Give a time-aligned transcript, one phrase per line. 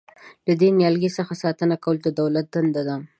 [0.47, 2.95] له دې نیالګي څخه ساتنه کول د دولت دنده ده.